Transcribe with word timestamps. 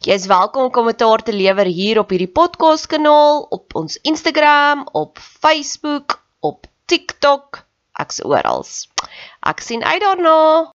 Jy 0.00 0.14
is 0.16 0.30
welkom 0.30 0.62
om 0.64 0.70
kommentaar 0.72 1.20
te 1.20 1.32
lewer 1.36 1.68
hier 1.68 1.98
op 2.00 2.12
hierdie 2.14 2.30
podcast 2.32 2.86
kanaal, 2.88 3.42
op 3.52 3.74
ons 3.76 3.98
Instagram, 4.08 4.86
op 4.96 5.20
Facebook, 5.20 6.14
op 6.40 6.64
TikTok, 6.88 7.58
ek's 8.00 8.22
oral. 8.24 8.64
Ek 9.44 9.60
sien 9.60 9.84
uit 9.84 10.00
daarna. 10.00 10.72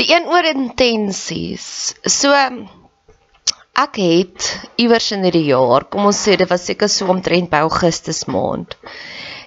Die 0.00 0.06
een 0.08 0.24
oor 0.32 0.48
intensies. 0.48 1.66
So 2.08 2.32
ek 2.32 4.00
het 4.00 4.48
iewers 4.80 5.12
in 5.12 5.28
hierdie 5.28 5.50
jaar, 5.50 5.84
kom 5.84 6.08
ons 6.08 6.24
sê 6.24 6.38
dit 6.40 6.48
was 6.48 6.64
seker 6.64 6.88
so 6.88 7.12
omtrent 7.12 7.52
by 7.52 7.60
Augustus 7.68 8.24
maand, 8.24 8.72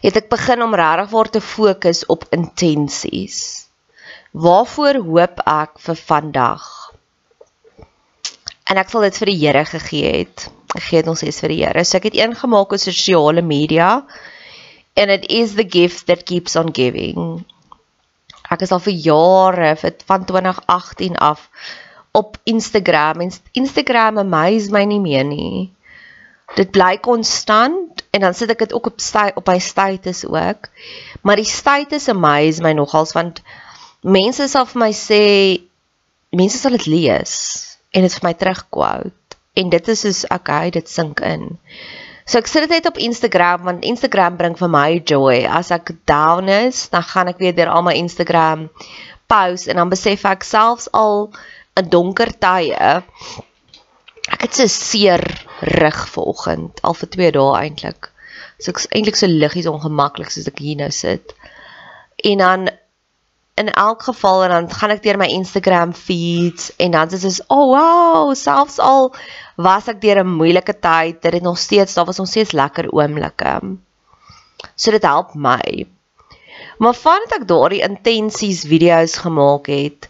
het 0.05 0.21
ek 0.21 0.29
begin 0.35 0.61
om 0.67 0.77
regtig 0.77 1.09
waar 1.17 1.33
te 1.33 1.41
fokus 1.41 2.05
op 2.13 2.29
intensies. 2.29 3.41
Waarvoor 4.37 5.01
hoop 5.09 5.41
ek 5.49 5.81
vir 5.81 6.05
vandag? 6.05 6.86
En 8.67 8.79
ek 8.81 8.91
sal 8.91 9.05
dit 9.07 9.19
vir 9.21 9.31
die 9.31 9.39
Here 9.41 9.65
gegee 9.67 10.13
het. 10.21 10.47
Ek 10.75 10.83
gee 10.89 11.01
dit 11.01 11.11
ons 11.11 11.23
is 11.23 11.39
vir 11.43 11.53
die 11.53 11.61
Here. 11.63 11.83
So 11.87 11.99
ek 11.99 12.09
het 12.09 12.17
een 12.19 12.35
gemaak 12.35 12.73
op 12.75 12.81
sosiale 12.81 13.43
media 13.45 14.03
and 14.97 15.13
it 15.13 15.27
is 15.31 15.55
the 15.55 15.63
gift 15.63 16.07
that 16.07 16.25
keeps 16.25 16.57
on 16.59 16.73
giving. 16.73 17.45
Ek 18.51 18.63
is 18.65 18.71
al 18.71 18.83
vir 18.83 18.95
jare 18.95 19.75
vir 19.79 19.95
van 20.09 20.25
2018 20.27 21.17
af 21.21 21.47
op 22.17 22.37
Instagram 22.49 23.21
en 23.21 23.33
Instagram 23.53 24.23
amaze 24.23 24.71
my 24.73 24.83
nie 24.89 25.01
meer 25.03 25.27
nie. 25.27 25.69
Dit 26.55 26.71
bly 26.71 26.95
konstant 27.03 28.03
en 28.15 28.23
dan 28.23 28.35
sit 28.35 28.51
ek 28.51 28.65
dit 28.65 28.73
ook 28.73 28.87
op 28.93 28.99
sta, 29.03 29.27
op 29.35 29.47
my 29.47 29.59
status 29.59 30.23
ook. 30.25 30.69
Maar 31.21 31.43
die 31.43 31.47
status 31.47 32.07
amaze 32.09 32.63
my 32.63 32.73
nogals 32.73 33.13
want 33.15 33.43
mense 34.01 34.47
sal 34.47 34.67
vir 34.67 34.83
my 34.87 34.91
sê 34.95 35.23
mense 36.35 36.59
sal 36.59 36.75
dit 36.75 36.87
lees 36.87 37.35
en 37.91 38.05
dit 38.05 38.17
vir 38.17 38.27
my 38.27 38.33
terugquote 38.33 39.37
en 39.57 39.71
dit 39.73 39.87
is 39.93 40.03
soos 40.05 40.25
okay, 40.33 40.69
dit 40.71 40.89
sink 40.89 41.21
in. 41.25 41.49
So 42.27 42.37
ek 42.41 42.49
sit 42.51 42.65
dit 42.65 42.75
net 42.75 42.89
op 42.89 42.99
Instagram 43.01 43.63
want 43.65 43.85
Instagram 43.87 44.37
bring 44.37 44.57
vir 44.59 44.69
my 44.69 44.99
joy. 44.99 45.45
As 45.47 45.71
ek 45.71 45.93
down 46.09 46.51
is, 46.51 46.89
dan 46.93 47.05
gaan 47.07 47.31
ek 47.31 47.39
weer 47.41 47.55
deur 47.55 47.71
al 47.71 47.85
my 47.87 47.95
Instagram 47.97 48.67
posts 49.31 49.71
en 49.71 49.79
dan 49.79 49.91
besef 49.91 50.25
ek 50.27 50.45
selfs 50.47 50.91
al 50.93 51.31
'n 51.79 51.89
donker 51.89 52.31
tye 52.39 52.75
ek 54.27 54.43
het 54.43 54.57
so 54.59 54.67
seer 54.67 55.23
rug 55.79 55.99
vanoggend 56.11 56.81
al 56.83 56.95
vir 56.99 57.09
2 57.15 57.31
dae 57.37 57.53
eintlik. 57.61 58.09
So 58.59 58.73
ek's 58.73 58.89
eintlik 58.91 59.19
so 59.19 59.29
liggies 59.31 59.69
ongemaklik 59.71 60.31
soos 60.33 60.49
ek 60.51 60.59
hier 60.63 60.79
nou 60.81 60.89
sit. 60.91 61.33
En 62.27 62.43
dan 62.43 62.69
in 63.57 63.71
elk 63.73 64.03
geval 64.03 64.43
en 64.43 64.49
dan 64.49 64.69
gaan 64.69 64.93
ek 64.93 65.01
deur 65.03 65.17
my 65.17 65.27
Instagram 65.33 65.93
feeds 65.97 66.69
en 66.77 66.93
dan 66.93 67.09
is 67.09 67.25
dit 67.25 67.39
oh 67.53 67.65
wow, 67.73 68.35
selfs 68.37 68.77
al 68.79 69.09
was 69.57 69.89
ek 69.89 70.01
deur 70.01 70.21
'n 70.21 70.37
moeilike 70.37 70.75
tyd, 70.79 71.21
dit 71.21 71.33
het 71.33 71.43
nog 71.43 71.57
steeds, 71.57 71.93
daar 71.93 72.05
was 72.05 72.21
nog 72.21 72.29
steeds 72.29 72.53
lekker 72.53 72.91
oomblikke. 72.93 73.53
So 74.75 74.91
dit 74.91 75.01
help 75.01 75.33
my. 75.33 75.87
Maar 76.77 76.93
vandat 76.93 77.39
ek 77.41 77.47
daardie 77.49 77.81
intensies 77.81 78.61
video's 78.69 79.17
gemaak 79.25 79.65
het 79.73 80.09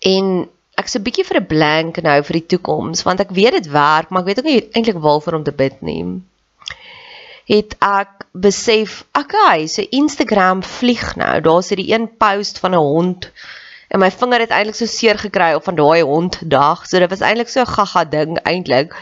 en 0.00 0.48
ek 0.80 0.88
so 0.88 0.98
'n 0.98 1.04
bietjie 1.04 1.28
vir 1.28 1.40
'n 1.40 1.46
blank 1.46 2.02
nou 2.02 2.22
vir 2.22 2.40
die 2.40 2.48
toekoms 2.56 3.02
want 3.02 3.20
ek 3.20 3.30
weet 3.30 3.60
dit 3.60 3.68
werk, 3.68 4.08
maar 4.08 4.22
ek 4.22 4.26
weet 4.26 4.38
ook 4.38 4.50
nie 4.52 4.68
eintlik 4.72 5.04
waarvoor 5.04 5.34
om 5.34 5.44
te 5.44 5.52
bid 5.52 5.82
nie 5.82 6.24
het 7.44 7.76
ek 7.84 8.24
besef, 8.32 9.04
okay, 9.12 9.66
so 9.66 9.84
Instagram 9.90 10.62
vlieg 10.62 11.16
nou. 11.20 11.40
Daar's 11.44 11.68
hierdie 11.68 11.92
een 11.92 12.08
post 12.16 12.58
van 12.58 12.74
'n 12.74 12.82
hond 12.82 13.30
en 13.88 14.00
my 14.00 14.10
vinger 14.10 14.40
het 14.40 14.50
eintlik 14.50 14.74
so 14.74 14.86
seer 14.86 15.18
gekry 15.18 15.52
op 15.54 15.64
van 15.64 15.74
daai 15.74 16.02
hond 16.02 16.38
dag. 16.50 16.86
So 16.86 16.98
dit 16.98 17.10
was 17.10 17.20
eintlik 17.20 17.48
so 17.48 17.64
gaga 17.64 18.04
ding 18.04 18.38
eintlik 18.42 18.96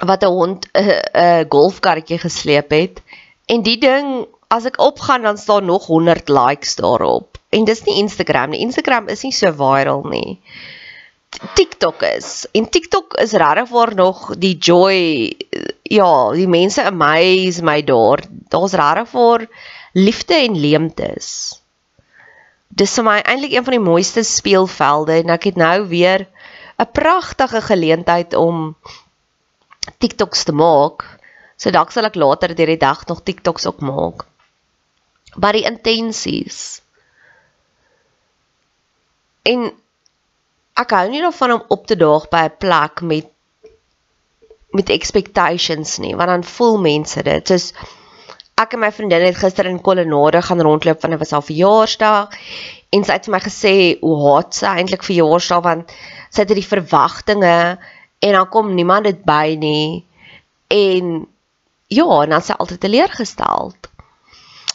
wat 0.00 0.22
'n 0.22 0.26
hond 0.26 0.66
'n 0.72 0.80
uh, 0.80 0.98
uh, 1.14 1.44
golfkarretjie 1.48 2.18
gesleep 2.18 2.70
het. 2.70 3.02
En 3.46 3.62
die 3.62 3.78
ding, 3.78 4.26
as 4.48 4.64
ek 4.64 4.80
opgaan 4.80 5.22
dan 5.22 5.38
staan 5.38 5.64
nog 5.64 5.86
100 5.86 6.28
likes 6.28 6.74
daarop. 6.76 7.38
En 7.48 7.64
dis 7.64 7.82
nie 7.82 7.96
Instagram 7.96 8.50
nie. 8.50 8.60
Instagram 8.60 9.08
is 9.08 9.22
nie 9.22 9.32
so 9.32 9.52
viral 9.52 10.02
nie. 10.02 10.40
TikTok 11.30 12.02
is. 12.02 12.46
En 12.52 12.68
TikTok 12.68 13.14
is 13.22 13.32
regtig 13.32 13.68
waar 13.70 13.94
nog 13.94 14.34
die 14.38 14.56
joy 14.58 14.96
ja, 15.82 16.30
die 16.34 16.48
mense 16.48 16.82
amaze 16.82 17.62
my 17.62 17.82
daar. 17.86 18.24
Daar's 18.50 18.74
regtig 18.74 19.12
vir 19.14 19.46
liefde 19.92 20.34
en 20.34 20.58
leemtes. 20.58 21.28
Dis 22.68 22.94
vir 22.98 23.06
my 23.06 23.16
eintlik 23.22 23.54
een 23.54 23.66
van 23.66 23.76
die 23.76 23.82
mooiste 23.82 24.22
speelvelde 24.26 25.20
en 25.22 25.32
ek 25.34 25.50
het 25.50 25.56
nou 25.58 25.86
weer 25.90 26.26
'n 26.78 26.90
pragtige 26.92 27.60
geleentheid 27.60 28.34
om 28.34 28.76
TikToks 29.98 30.44
te 30.44 30.52
maak. 30.52 31.04
So 31.56 31.70
dalk 31.70 31.90
sal 31.90 32.04
ek 32.04 32.14
later 32.14 32.54
deur 32.54 32.66
die 32.66 32.80
dag 32.80 33.06
nog 33.06 33.22
TikToks 33.22 33.66
ook 33.66 33.80
maak. 33.80 34.26
Maar 35.36 35.52
die 35.52 35.66
intensies. 35.68 36.82
En 39.42 39.72
ek 40.78 40.90
hou 40.96 41.08
nie 41.08 41.22
daarvan 41.22 41.52
om 41.52 41.64
op 41.68 41.86
te 41.86 41.96
daag 41.96 42.28
by 42.28 42.44
'n 42.48 42.56
plek 42.58 43.00
met 43.00 43.28
met 44.70 44.88
expectations 44.88 45.98
nie, 45.98 46.14
want 46.14 46.28
dan 46.28 46.44
voel 46.44 46.78
mense 46.78 47.22
dit. 47.22 47.48
Soos 47.48 47.72
ek 48.60 48.76
en 48.76 48.82
my 48.84 48.92
vriendin 48.92 49.24
het 49.24 49.38
gister 49.40 49.66
in 49.66 49.80
Kolonade 49.80 50.42
gaan 50.42 50.60
rondloop 50.60 51.00
want 51.00 51.10
dit 51.16 51.22
was 51.22 51.30
haar 51.30 51.46
verjaarsdag 51.46 52.36
en 52.90 53.04
sy 53.04 53.12
het 53.12 53.24
vir 53.24 53.34
my 53.34 53.40
gesê 53.40 53.74
hoe 54.00 54.16
haat 54.26 54.54
sy 54.54 54.66
eintlik 54.66 55.06
verjaarsdag 55.06 55.62
want 55.64 55.94
sy 56.30 56.44
het 56.44 56.54
die 56.54 56.66
verwagtinge 56.66 57.78
en 58.20 58.32
dan 58.36 58.48
kom 58.48 58.74
niemand 58.74 59.08
dit 59.08 59.24
by 59.24 59.56
nie 59.58 60.04
en 60.70 61.26
ja, 61.90 62.22
en 62.22 62.30
dan 62.30 62.42
sy 62.42 62.54
altyd 62.54 62.80
teleurgestel. 62.84 63.72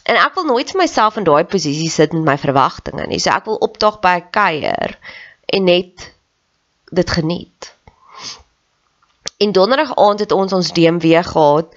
En 0.06 0.18
ek 0.20 0.36
wil 0.36 0.50
nooit 0.50 0.70
vir 0.70 0.82
myself 0.82 1.16
in 1.18 1.26
daai 1.26 1.46
posisie 1.50 1.90
sit 1.90 2.12
met 2.14 2.26
my 2.28 2.36
verwagtinge 2.42 3.06
nie. 3.08 3.22
So 3.24 3.32
ek 3.32 3.48
wil 3.50 3.62
opdag 3.64 4.02
by 4.04 4.18
'n 4.20 4.28
kuier 4.36 4.98
en 5.46 5.64
net 5.64 6.14
dit 6.92 7.10
geniet. 7.10 7.74
En 9.38 9.52
donderdag 9.52 9.96
aand 9.96 10.20
het 10.20 10.32
ons 10.32 10.54
ons 10.54 10.72
DMW 10.72 11.20
gehad 11.24 11.68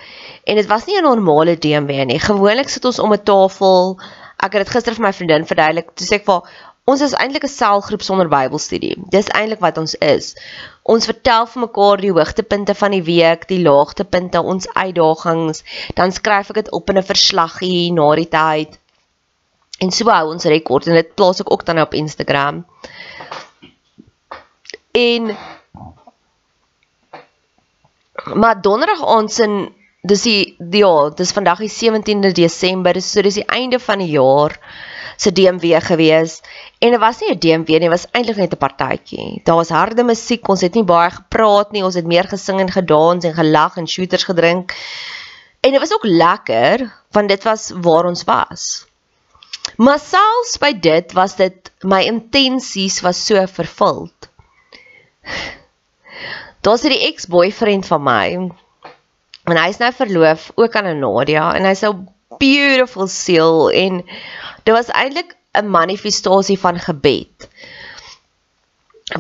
en 0.44 0.55
dit 0.55 0.67
was 0.67 0.85
nie 0.87 0.99
'n 0.99 1.03
normale 1.03 1.59
DMW 1.59 2.05
nie. 2.05 2.20
Gewoonlik 2.20 2.69
sit 2.69 2.85
ons 2.85 2.99
om 2.99 3.12
'n 3.12 3.23
tafel. 3.23 4.00
Ek 4.37 4.53
het 4.53 4.67
dit 4.67 4.70
gister 4.70 4.94
vir 4.94 5.03
my 5.03 5.12
vriendin 5.12 5.47
verduidelik. 5.47 5.91
Toe 5.94 6.06
sê 6.06 6.15
ek 6.15 6.25
vir 6.25 6.43
ons 6.85 7.00
is 7.00 7.12
eintlik 7.12 7.44
'n 7.44 7.49
selgroep 7.49 8.03
sonder 8.03 8.29
Bybelstudie. 8.29 8.94
Dis 9.11 9.29
eintlik 9.29 9.61
wat 9.61 9.79
ons 9.79 9.94
is. 9.94 10.37
Ons 10.82 11.05
vertel 11.05 11.47
vir 11.47 11.61
mekaar 11.61 11.97
die 11.97 12.12
hoogtepunte 12.12 12.75
van 12.75 12.91
die 12.91 13.03
week, 13.03 13.49
die 13.49 13.62
laagtepunte, 13.62 14.43
ons 14.43 14.69
uitdagings, 14.75 15.62
dan 15.94 16.12
skryf 16.12 16.49
ek 16.50 16.55
dit 16.55 16.70
op 16.70 16.91
in 16.91 16.99
'n 16.99 17.11
verslaggie 17.12 17.93
na 17.93 18.15
die 18.15 18.29
tyd. 18.29 18.79
En 19.79 19.91
so 19.91 20.11
hou 20.11 20.32
ons 20.32 20.44
rekord 20.44 20.87
en 20.87 20.94
dit 20.94 21.15
plaas 21.15 21.41
ek 21.41 21.53
ook 21.53 21.65
dan 21.65 21.81
op 21.81 21.94
Instagram. 21.94 22.65
En 24.93 25.37
maar 28.35 28.61
donderdag 28.61 29.06
aand 29.06 29.32
sin 29.32 29.75
dis 30.08 30.23
die, 30.23 30.56
ja, 30.70 31.11
dis 31.11 31.32
vandag 31.35 31.58
die 31.64 31.73
17de 31.73 32.32
Desember, 32.32 33.00
so 33.02 33.23
dis 33.23 33.40
die 33.40 33.46
einde 33.46 33.81
van 33.82 33.99
die 33.99 34.12
jaar 34.14 34.55
se 35.19 35.32
DMW 35.35 35.81
gewees 35.82 36.38
en 36.79 36.94
dit 36.94 37.00
was 37.02 37.20
nie 37.20 37.31
'n 37.35 37.38
DMW 37.38 37.69
nie, 37.69 37.88
dit 37.88 37.94
was 37.96 38.06
eintlik 38.12 38.37
net 38.37 38.55
'n 38.55 38.62
partytjie. 38.64 39.40
Daar 39.44 39.56
was 39.56 39.75
harde 39.75 40.05
musiek, 40.05 40.49
ons 40.49 40.61
het 40.61 40.75
nie 40.75 40.85
baie 40.85 41.11
gepraat 41.11 41.73
nie, 41.73 41.84
ons 41.84 41.94
het 41.94 42.06
meer 42.06 42.29
gesing 42.29 42.61
en 42.61 42.70
gedans 42.70 43.25
en 43.25 43.34
gelag 43.34 43.76
en 43.76 43.88
shooters 43.88 44.25
gedrink. 44.25 44.75
En 45.61 45.70
dit 45.73 45.81
was 45.81 45.93
ook 45.93 46.05
lekker 46.05 46.93
want 47.11 47.29
dit 47.29 47.43
was 47.43 47.73
waar 47.75 48.05
ons 48.05 48.25
was. 48.25 48.87
Maar 49.76 49.99
selfs 49.99 50.58
by 50.58 50.73
dit 50.73 51.12
was 51.12 51.37
dit 51.37 51.70
my 51.82 52.02
intensies 52.02 53.00
was 53.00 53.26
so 53.26 53.46
vervuld. 53.46 54.29
Daar's 56.64 56.82
hierdie 56.82 57.06
ex-boyfriend 57.08 57.86
van 57.86 58.02
my. 58.02 58.26
En 59.48 59.56
hy 59.56 59.69
is 59.72 59.80
nou 59.80 59.92
verloof 59.96 60.50
ook 60.54 60.76
aan 60.76 60.88
'n 60.92 61.00
Nadia 61.00 61.54
en 61.56 61.64
hy's 61.64 61.84
'n 61.84 62.08
beautiful 62.38 63.06
siel 63.08 63.70
en 63.70 64.02
dit 64.64 64.75
was 64.75 64.90
eintlik 64.92 65.36
'n 65.52 65.70
manifestasie 65.70 66.58
van 66.58 66.78
gebed. 66.78 67.48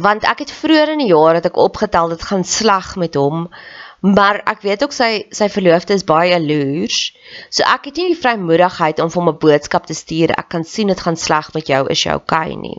Want 0.00 0.24
ek 0.24 0.38
het 0.38 0.52
vroeër 0.52 0.92
in 0.92 0.98
die 0.98 1.12
jaar 1.14 1.38
dat 1.38 1.48
ek 1.48 1.56
opgetel 1.56 2.08
dit 2.08 2.22
gaan 2.22 2.44
sleg 2.44 2.96
met 2.96 3.14
hom, 3.14 3.48
maar 4.00 4.42
ek 4.44 4.60
weet 4.60 4.82
ook 4.84 4.92
sy 4.92 5.24
sy 5.30 5.48
verloofde 5.48 5.94
is 5.94 6.04
baie 6.04 6.30
jaloers. 6.30 7.16
So 7.48 7.64
ek 7.64 7.88
het 7.88 7.96
nie 7.96 8.12
die 8.12 8.20
vrymoedigheid 8.20 9.00
om 9.00 9.10
vir 9.10 9.22
hom 9.22 9.32
'n 9.32 9.38
boodskap 9.38 9.86
te 9.86 9.94
stuur. 9.94 10.30
Ek 10.30 10.48
kan 10.48 10.64
sien 10.64 10.86
dit 10.86 11.00
gaan 11.00 11.16
sleg 11.16 11.52
met 11.54 11.66
jou, 11.66 11.86
is 11.88 12.04
jy 12.04 12.12
okay 12.12 12.54
nie? 12.54 12.78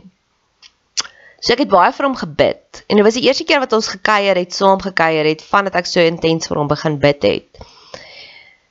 So 1.40 1.54
ek 1.54 1.64
het 1.64 1.72
baie 1.72 1.92
vir 1.96 2.06
hom 2.06 2.16
gebid. 2.20 2.82
En 2.86 2.98
dit 3.00 3.04
was 3.04 3.16
die 3.16 3.24
eerste 3.24 3.46
keer 3.48 3.62
wat 3.62 3.72
ons 3.72 3.88
gekuier 3.88 4.36
het, 4.36 4.52
saam 4.52 4.80
gekuier 4.84 5.24
het, 5.24 5.42
vandat 5.42 5.78
ek 5.80 5.88
so 5.88 6.04
intens 6.04 6.50
vir 6.50 6.60
hom 6.60 6.68
begin 6.68 6.98
bid 7.00 7.24
het. 7.24 7.62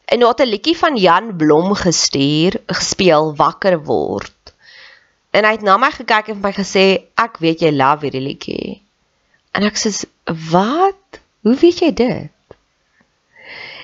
En 0.10 0.22
nou 0.22 0.30
het 0.30 0.42
'n 0.42 0.50
liedjie 0.50 0.78
van 0.78 0.98
Jan 0.98 1.36
Blom 1.38 1.74
gestuur, 1.74 2.62
gespeel 2.68 3.36
Wakker 3.36 3.80
word. 3.84 4.54
En 5.32 5.46
hy 5.46 5.52
het 5.52 5.62
na 5.62 5.78
my 5.78 5.92
gekyk 5.92 6.30
en 6.30 6.42
vir 6.42 6.48
my 6.48 6.54
gesê, 6.54 6.86
"Ek 7.18 7.38
weet 7.38 7.62
jy 7.62 7.72
love 7.72 8.06
hierdie 8.06 8.22
liedjie." 8.22 8.82
En 9.54 9.64
ek 9.64 9.78
sê, 9.78 10.06
"Wat? 10.52 11.20
Hoe 11.44 11.56
weet 11.56 11.80
jy 11.80 11.94
dit?" 11.94 12.32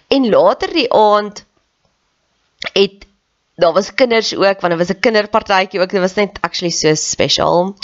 En 0.08 0.30
later 0.30 0.74
die 0.74 0.92
aand 0.94 1.46
het 2.74 3.06
daar 3.56 3.74
was 3.74 3.94
kinders 3.94 4.36
ook 4.36 4.62
want 4.62 4.74
dit 4.74 4.78
was 4.78 4.96
'n 4.96 5.00
kinderpartytjie 5.00 5.80
ook 5.80 5.90
dit 5.90 6.00
was 6.00 6.14
net 6.14 6.38
actually 6.42 6.72
so 6.72 6.94
special. 6.94 7.76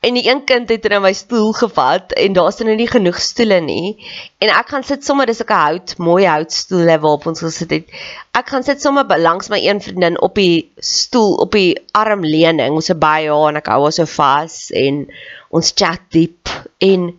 En 0.00 0.14
die 0.14 0.28
een 0.30 0.44
kind 0.44 0.68
het 0.68 0.84
in 0.84 1.02
my 1.02 1.12
stoel 1.12 1.52
gevat 1.52 2.12
en 2.12 2.32
daar's 2.32 2.58
nou 2.58 2.76
nie 2.76 2.88
genoeg 2.88 3.20
stoele 3.20 3.60
nie. 3.60 4.06
En 4.38 4.48
ek 4.48 4.68
gaan 4.68 4.82
sit 4.82 5.04
sommer 5.04 5.26
dis 5.26 5.42
'n 5.44 5.52
hout 5.52 5.96
mooi 5.98 6.26
houtstoele 6.26 6.98
waarop 6.98 7.26
ons 7.26 7.40
gesit 7.40 7.70
het. 7.70 7.84
Ek 8.30 8.48
gaan 8.48 8.62
sit 8.62 8.80
sommer 8.80 9.18
langs 9.18 9.48
my 9.48 9.68
een 9.68 9.80
vriendin 9.80 10.20
op 10.20 10.34
die 10.34 10.72
stoel 10.76 11.34
op 11.34 11.52
die 11.52 11.78
armleuning 11.92 12.74
ons 12.74 12.90
is 12.90 12.98
by 12.98 13.26
haar 13.26 13.48
en 13.48 13.56
ek 13.56 13.66
hou 13.66 13.82
haar 13.82 13.92
so 13.92 14.04
vas 14.04 14.70
en 14.70 15.06
ons 15.50 15.72
chat 15.74 16.00
diep. 16.08 16.48
En 16.78 17.14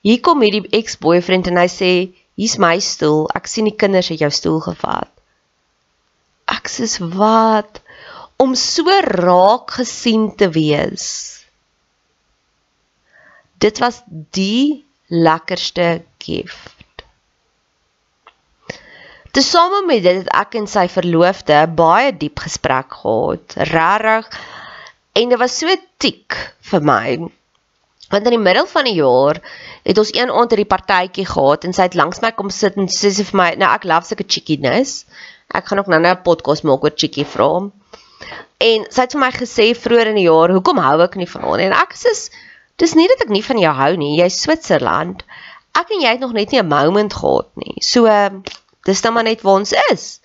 hier 0.00 0.20
kom 0.20 0.40
hierdie 0.40 0.68
ex-boyfriend 0.70 1.46
en 1.46 1.56
hy 1.56 1.68
sê 1.68 2.12
hier's 2.34 2.58
my 2.58 2.78
stoel 2.78 3.28
ek 3.34 3.46
sien 3.46 3.64
die 3.64 3.76
kinders 3.76 4.08
het 4.08 4.18
jou 4.18 4.30
stoel 4.30 4.60
gevat 4.60 5.19
ek 6.70 6.90
sê 6.90 7.06
wat 7.18 7.80
om 8.40 8.54
so 8.54 8.88
raak 9.04 9.74
gesien 9.80 10.30
te 10.36 10.48
wees. 10.54 11.06
Dit 13.60 13.80
was 13.82 14.00
die 14.32 14.86
lekkerste 15.10 16.04
gift. 16.22 16.76
Tesame 19.30 19.82
met 19.86 20.02
dit 20.02 20.22
het 20.22 20.30
ek 20.34 20.56
en 20.58 20.66
sy 20.70 20.86
verloofde 20.90 21.58
baie 21.78 22.14
diep 22.16 22.40
gesprek 22.42 22.96
gehad, 23.02 23.58
regtig. 23.70 24.30
En 25.14 25.28
dit 25.30 25.38
was 25.38 25.58
so 25.58 25.76
tik 26.02 26.38
vir 26.70 26.86
my. 26.86 27.18
Want 28.10 28.26
in 28.26 28.34
die 28.34 28.42
middel 28.42 28.66
van 28.66 28.88
die 28.88 28.96
jaar 28.96 29.38
het 29.86 30.00
ons 30.02 30.10
een 30.16 30.32
aand 30.32 30.56
'n 30.56 30.66
partytjie 30.66 31.26
gehad 31.26 31.64
en 31.64 31.72
sy 31.72 31.82
het 31.82 31.94
langs 31.94 32.22
my 32.22 32.32
kom 32.32 32.50
sit 32.50 32.76
en 32.76 32.88
sê 32.88 33.12
sy 33.12 33.24
vir 33.24 33.36
my, 33.36 33.50
"Nou 33.54 33.70
ek 33.74 33.84
love 33.84 34.06
sulke 34.06 34.24
chickiness." 34.26 35.04
Ek 35.50 35.66
gaan 35.66 35.78
ook 35.78 35.90
nou 35.90 36.00
'n 36.00 36.22
podcast 36.22 36.62
maak 36.62 36.84
oor 36.84 36.92
Chickie 36.94 37.26
vra. 37.26 37.70
En 38.60 38.86
sy 38.88 39.00
het 39.00 39.12
vir 39.16 39.20
my 39.20 39.30
gesê 39.32 39.66
vroeër 39.74 40.10
in 40.12 40.20
die 40.20 40.28
jaar, 40.28 40.52
"Hoekom 40.52 40.78
hou 40.78 41.00
ek 41.02 41.16
nie 41.16 41.26
van 41.26 41.42
hom?" 41.42 41.58
En 41.58 41.72
ek 41.72 41.94
sê, 41.94 42.30
"Dis 42.76 42.94
nie 42.94 43.08
dat 43.08 43.22
ek 43.22 43.28
nie 43.28 43.44
van 43.44 43.58
jou 43.58 43.74
hou 43.74 43.96
nie. 43.96 44.20
Jy's 44.20 44.40
Switserland. 44.40 45.22
Ek 45.74 45.90
en 45.90 46.00
jy 46.00 46.08
het 46.08 46.20
nog 46.20 46.32
net 46.32 46.50
nie 46.50 46.60
'n 46.60 46.68
moment 46.68 47.12
gehad 47.12 47.48
nie." 47.56 47.76
So 47.80 48.06
dis 48.84 49.02
nou 49.02 49.12
maar 49.12 49.24
net 49.24 49.42
waar 49.42 49.60
ons 49.60 49.72
is. 49.90 50.20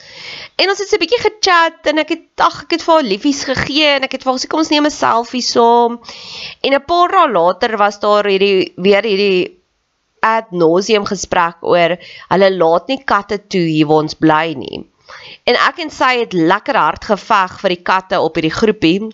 En 0.56 0.70
ons 0.70 0.80
het 0.80 0.88
so 0.88 0.96
'n 0.96 1.00
bietjie 1.00 1.22
gechat 1.22 1.88
en 1.92 1.98
ek 1.98 2.10
het 2.10 2.26
ag 2.38 2.64
ek 2.64 2.72
het 2.72 2.84
vir 2.84 2.94
haar 2.94 3.04
liefies 3.04 3.44
gegee 3.44 3.88
en 3.96 4.04
ek 4.04 4.12
het 4.12 4.24
vir 4.24 4.32
haar 4.32 4.40
gesê 4.40 4.48
kom 4.48 4.60
ons 4.60 4.70
neem 4.70 4.86
'n 4.86 4.92
selfie 4.92 5.42
saam. 5.42 6.00
En 6.62 6.74
'n 6.74 6.86
paar 6.86 7.10
dae 7.12 7.32
later 7.32 7.78
was 7.78 8.00
daar 8.00 8.24
hierdie 8.24 8.74
weer 8.78 9.04
hierdie 9.04 9.62
ad 10.22 10.52
nauseum 10.52 11.06
gesprek 11.06 11.58
oor 11.62 11.98
hulle 12.30 12.50
laat 12.58 12.88
nie 12.88 13.04
katte 13.04 13.38
toe 13.48 13.68
hier 13.68 13.88
waar 13.88 14.04
ons 14.04 14.16
bly 14.16 14.54
nie. 14.58 14.86
En 15.46 15.58
ek 15.62 15.84
en 15.84 15.92
sy 15.94 16.16
het 16.24 16.34
lekker 16.34 16.78
hard 16.80 17.06
geveg 17.06 17.60
vir 17.62 17.74
die 17.76 17.84
katte 17.86 18.20
op 18.20 18.38
hierdie 18.38 18.54
groepie. 18.54 19.12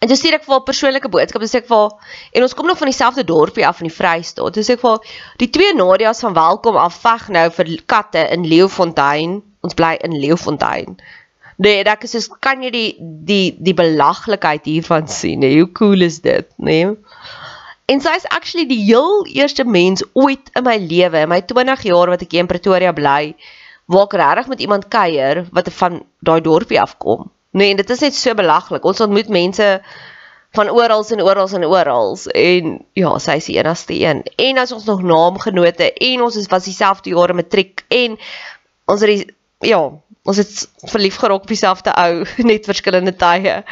En 0.00 0.08
dis 0.08 0.20
direk 0.24 0.44
vir 0.44 0.56
'n 0.56 0.64
persoonlike 0.64 1.08
boodskap, 1.12 1.40
dis 1.44 1.54
ek 1.54 1.66
vir 1.68 1.90
en 2.32 2.42
ons 2.42 2.54
kom 2.54 2.66
nog 2.66 2.78
van 2.78 2.88
dieselfde 2.88 3.24
dorpie 3.24 3.66
af 3.66 3.80
in 3.80 3.88
die 3.88 3.96
Vrystaat. 3.96 4.54
Dis 4.54 4.70
ek 4.70 4.80
vir 4.80 4.98
die 5.38 5.50
twee 5.50 5.74
Nadias 5.74 6.20
van 6.20 6.34
welkom 6.34 6.76
af 6.76 7.00
veg 7.00 7.28
nou 7.28 7.50
vir 7.50 7.82
katte 7.86 8.28
in 8.32 8.46
Leeufontein. 8.46 9.42
Ons 9.60 9.74
bly 9.74 9.96
in 10.04 10.12
Leeufontein. 10.12 10.98
Nee, 11.56 11.84
dit 11.84 12.04
is 12.04 12.10
soos 12.10 12.28
kan 12.40 12.62
jy 12.62 12.70
die 12.70 12.96
die 13.00 13.56
die 13.58 13.74
belaglikheid 13.74 14.64
hiervan 14.64 15.08
sien. 15.08 15.40
Nee, 15.40 15.56
hoe 15.58 15.72
cool 15.72 16.00
is 16.06 16.20
dit, 16.20 16.46
nee? 16.56 16.96
En 17.88 18.00
sy 18.00 18.12
is 18.20 18.28
actually 18.28 18.66
die 18.68 18.84
heel 18.84 19.26
eerste 19.26 19.64
mens 19.64 20.04
ooit 20.12 20.50
in 20.54 20.64
my 20.64 20.76
lewe, 20.76 21.24
in 21.24 21.28
my 21.28 21.40
20 21.40 21.82
jaar 21.82 22.12
wat 22.12 22.22
ek 22.22 22.36
hier 22.36 22.44
in 22.44 22.50
Pretoria 22.50 22.92
bly, 22.92 23.34
waar 23.88 24.06
ek 24.06 24.18
regtig 24.20 24.52
met 24.52 24.60
iemand 24.60 24.88
kuier 24.92 25.46
wat 25.56 25.72
van 25.80 26.02
daai 26.20 26.40
dorpie 26.44 26.80
afkom. 26.80 27.30
Nee, 27.56 27.70
en 27.72 27.80
dit 27.80 27.90
is 27.90 28.04
net 28.04 28.14
so 28.14 28.34
belaglik. 28.36 28.84
Ons 28.84 29.00
ontmoet 29.00 29.30
mense 29.32 29.68
van 30.56 30.70
oral 30.70 31.04
en 31.08 31.22
oral 31.22 31.48
en 31.56 31.64
oral 31.64 32.18
en 32.32 32.74
ja, 32.96 33.14
sy 33.18 33.38
is 33.40 33.48
die 33.48 33.56
enigste 33.56 33.96
een. 33.96 34.22
En 34.36 34.60
as 34.60 34.72
ons 34.76 34.84
nog 34.88 35.02
naamgenote 35.02 35.92
en 35.92 36.22
ons 36.24 36.36
is 36.36 36.50
was 36.52 36.68
dieselfde 36.68 37.12
jare 37.16 37.36
matriek 37.36 37.84
en 37.88 38.18
ons 38.88 39.00
het 39.04 39.14
die 39.14 39.34
ja, 39.68 39.80
ons 40.28 40.36
het 40.36 40.68
verlief 40.92 41.16
geraak 41.18 41.42
op 41.42 41.48
dieselfde 41.50 41.94
ou, 41.96 42.24
net 42.50 42.68
verskillende 42.68 43.16
tye. 43.16 43.62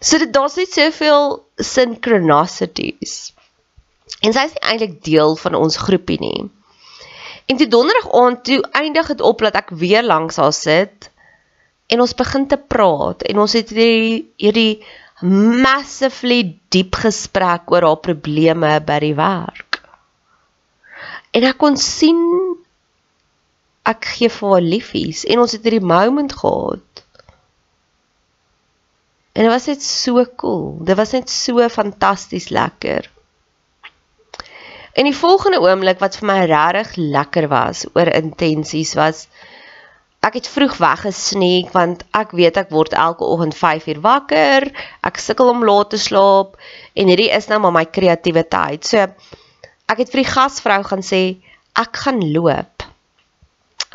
So 0.00 0.18
dit 0.22 0.34
daar's 0.34 0.58
net 0.58 0.74
soveel 0.74 1.38
synchronicities. 1.62 3.32
En 4.20 4.34
sy 4.34 4.48
is 4.50 4.58
eintlik 4.60 5.00
deel 5.06 5.36
van 5.40 5.56
ons 5.58 5.78
groepie 5.86 6.18
nie. 6.20 6.44
En 7.46 7.56
toe 7.60 7.68
donderdag 7.68 8.12
aand 8.12 8.44
toe 8.44 8.60
eindig 8.72 9.06
dit 9.12 9.20
op 9.20 9.42
dat 9.44 9.58
ek 9.60 9.72
weer 9.76 10.04
langs 10.04 10.40
haar 10.40 10.54
sit 10.56 11.10
en 11.92 12.00
ons 12.00 12.16
begin 12.16 12.46
te 12.48 12.56
praat 12.56 13.22
en 13.28 13.42
ons 13.44 13.52
het 13.52 13.72
hierdie 13.74 14.24
hierdie 14.40 14.84
massively 15.64 16.40
diep 16.74 16.96
gesprek 17.04 17.70
oor 17.72 17.86
haar 17.86 18.00
probleme 18.02 18.72
by 18.84 18.98
die 19.04 19.14
werk. 19.18 19.80
En 21.36 21.46
ek 21.48 21.60
kon 21.60 21.76
sien 21.80 22.20
ek 23.84 24.08
gee 24.16 24.32
vir 24.32 24.54
haar 24.54 24.64
liefies 24.64 25.24
en 25.28 25.44
ons 25.44 25.52
het 25.52 25.64
hierdie 25.66 25.84
moment 25.84 26.32
gehad. 26.32 27.04
En 29.34 29.42
dit 29.42 29.50
was 29.50 29.66
net 29.66 29.82
so 29.82 30.22
cool. 30.40 30.78
Dit 30.86 30.96
was 30.96 31.12
net 31.12 31.30
so 31.30 31.68
fantasties 31.68 32.48
lekker. 32.54 33.10
En 34.94 35.08
die 35.08 35.16
volgende 35.16 35.58
oomblik 35.58 35.98
wat 35.98 36.16
vir 36.20 36.28
my 36.30 36.38
regtig 36.46 36.94
lekker 36.96 37.48
was 37.50 37.82
oor 37.98 38.10
intensies 38.14 38.92
was 38.94 39.24
ek 40.24 40.38
het 40.38 40.46
vroeg 40.48 40.76
weggesneek 40.80 41.72
want 41.74 42.04
ek 42.14 42.30
weet 42.38 42.60
ek 42.62 42.70
word 42.72 42.94
elke 42.96 43.26
oggend 43.26 43.56
5 43.58 43.88
uur 43.90 44.00
wakker. 44.04 44.68
Ek 45.02 45.18
sukkel 45.18 45.50
om 45.50 45.64
laat 45.66 45.90
te 45.92 45.98
slaap 46.00 46.54
en 46.94 47.10
hierdie 47.10 47.32
is 47.34 47.50
nou 47.50 47.58
maar 47.64 47.74
my 47.74 47.84
kreatiwiteit. 47.90 48.86
So 48.86 49.02
ek 49.90 49.98
het 50.04 50.14
vir 50.14 50.22
die 50.22 50.30
gasvrou 50.30 50.78
gaan 50.86 51.02
sê 51.02 51.22
ek 51.74 52.00
gaan 52.04 52.22
loop. 52.30 52.86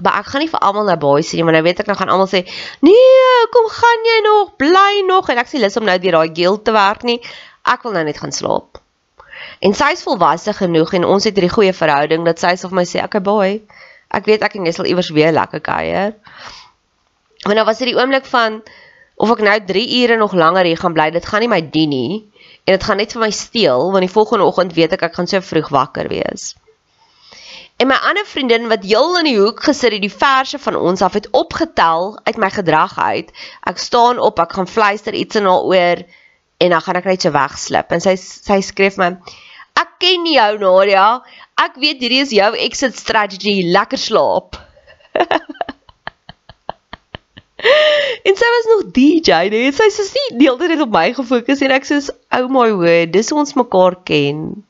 Maar 0.04 0.20
ek 0.20 0.30
gaan 0.34 0.44
nie 0.44 0.52
vir 0.52 0.64
almal 0.68 0.92
nou 0.92 0.98
baie 1.00 1.24
sê 1.24 1.40
nie, 1.40 1.48
want 1.48 1.56
nou 1.58 1.64
weet 1.64 1.80
ek 1.80 1.88
nou 1.88 1.98
gaan 2.00 2.12
almal 2.12 2.30
sê, 2.32 2.44
"Nee, 2.84 3.48
kom 3.56 3.72
gaan 3.72 4.06
jy 4.12 4.20
nog, 4.28 4.56
bly 4.60 5.04
nog." 5.08 5.30
En 5.30 5.40
ek 5.40 5.48
sê 5.48 5.60
lus 5.60 5.78
om 5.78 5.88
nou 5.88 5.98
deur 5.98 6.20
daai 6.20 6.36
guilt 6.36 6.64
te 6.66 6.72
werk 6.72 7.04
nie. 7.04 7.20
Ek 7.66 7.84
wil 7.84 7.94
nou 7.94 8.04
net 8.04 8.18
gaan 8.18 8.32
slaap. 8.32 8.84
En 9.60 9.74
sy 9.76 9.92
is 9.92 10.04
volwasse 10.06 10.54
genoeg 10.56 10.94
en 10.96 11.06
ons 11.06 11.26
het 11.28 11.36
hierdie 11.36 11.52
goeie 11.52 11.74
verhouding 11.76 12.24
dat 12.28 12.40
sy 12.40 12.56
vir 12.56 12.76
my 12.76 12.86
sê, 12.88 13.04
"Oké, 13.04 13.20
okay, 13.20 13.22
boy, 13.22 13.62
ek 14.12 14.26
weet 14.26 14.44
ek 14.44 14.56
en 14.56 14.66
jy 14.66 14.72
sal 14.72 14.86
iewers 14.86 15.10
weer 15.10 15.32
lekker 15.32 15.60
kuier." 15.60 16.16
Maar 17.46 17.56
nou 17.56 17.66
was 17.66 17.78
dit 17.78 17.88
die 17.88 17.98
oomblik 17.98 18.26
van 18.26 18.62
of 19.18 19.32
ek 19.32 19.44
nou 19.44 19.60
3 19.66 20.04
ure 20.04 20.18
nog 20.18 20.34
langer 20.34 20.66
hier 20.66 20.78
gaan 20.78 20.94
bly, 20.94 21.10
dit 21.12 21.26
gaan 21.26 21.40
nie 21.40 21.52
my 21.52 21.62
dien 21.62 21.90
nie 21.90 22.26
en 22.66 22.78
dit 22.78 22.84
gaan 22.84 22.98
net 22.98 23.12
vir 23.12 23.22
my 23.22 23.32
steel 23.32 23.92
want 23.92 24.06
die 24.06 24.14
volgende 24.14 24.46
oggend 24.46 24.74
weet 24.74 24.94
ek 24.94 25.04
ek 25.04 25.16
gaan 25.16 25.28
so 25.28 25.42
vroeg 25.42 25.70
wakker 25.70 26.08
wees. 26.08 26.56
En 27.80 27.88
my 27.88 27.96
ander 27.96 28.26
vriendin 28.26 28.68
wat 28.68 28.84
heel 28.84 29.18
in 29.18 29.28
die 29.30 29.38
hoek 29.40 29.64
gesit 29.64 29.94
het, 29.96 30.02
die 30.04 30.12
verse 30.12 30.60
van 30.60 30.76
ons 30.76 31.02
af 31.02 31.14
het 31.16 31.30
opgetel 31.32 32.20
uit 32.24 32.38
my 32.38 32.50
gedrag 32.52 33.00
uit. 33.00 33.32
Ek 33.64 33.78
staan 33.80 34.20
op, 34.20 34.40
ek 34.40 34.52
gaan 34.58 34.68
fluister 34.68 35.16
iets 35.16 35.40
in 35.40 35.48
haar 35.48 35.64
oor 35.64 36.04
en 36.60 36.74
dan 36.76 36.82
gaan 36.82 37.00
ek 37.00 37.08
net 37.08 37.24
so 37.24 37.32
wegslip. 37.32 37.92
En 37.96 38.04
sy 38.04 38.18
sy 38.20 38.60
skryf 38.68 39.00
my: 39.00 39.14
"Ek 39.80 39.90
ken 40.04 40.26
jou 40.28 40.52
Nadia. 40.64 41.06
Ek 41.66 41.78
weet 41.82 42.02
hierdie 42.04 42.24
is 42.26 42.34
jou 42.36 42.52
exit 42.68 42.98
strategy. 42.98 43.56
Lekker 43.76 44.00
slaap." 44.00 44.60
en 48.28 48.38
sy 48.40 48.50
was 48.56 48.68
nog 48.72 48.86
DJ, 48.96 49.50
nee. 49.54 49.72
Sy 49.76 49.90
sê 49.92 50.06
sy 50.08 50.24
hele 50.38 50.58
tyd 50.62 50.86
op 50.86 50.94
my 50.96 51.10
gefokus 51.18 51.64
en 51.66 51.76
ek 51.76 51.88
sê, 51.90 52.00
"Oh 52.36 52.48
my 52.52 52.70
word, 52.72 53.12
dis 53.16 53.34
ons 53.36 53.58
mekaar 53.60 54.00
ken." 54.08 54.64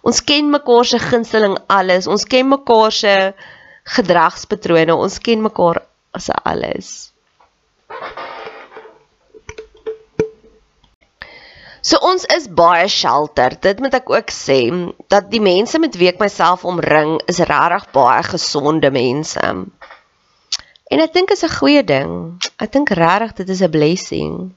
Ons 0.00 0.22
ken 0.24 0.48
mekaar 0.52 0.86
se 0.88 0.98
gunsteling 0.98 1.58
alles. 1.68 2.08
Ons 2.08 2.24
ken 2.24 2.48
mekaar 2.48 2.92
se 2.92 3.14
gedragspatrone. 3.96 4.96
Ons 4.96 5.20
ken 5.20 5.44
mekaar 5.44 5.82
as 6.16 6.30
alles. 6.44 7.10
So 11.80 11.96
ons 12.04 12.26
is 12.28 12.44
baie 12.52 12.88
shelter. 12.92 13.54
Dit 13.56 13.80
moet 13.80 13.94
ek 13.96 14.10
ook 14.12 14.32
sê 14.34 14.60
dat 15.08 15.30
die 15.32 15.40
mense 15.40 15.80
met 15.80 15.96
wie 15.96 16.10
ek 16.10 16.20
myself 16.20 16.66
omring 16.68 17.16
is 17.30 17.40
regtig 17.40 17.86
baie 17.94 18.22
gesonde 18.26 18.90
mense. 18.92 19.46
En 20.90 21.04
ek 21.06 21.14
dink 21.14 21.32
is 21.32 21.44
'n 21.44 21.56
goeie 21.56 21.82
ding. 21.82 22.36
Ek 22.60 22.72
dink 22.72 22.90
regtig 22.90 23.32
dit 23.40 23.48
is 23.48 23.62
'n 23.62 23.70
blessing. 23.70 24.54